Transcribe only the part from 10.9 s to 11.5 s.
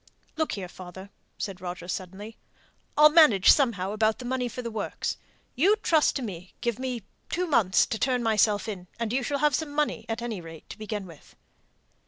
with."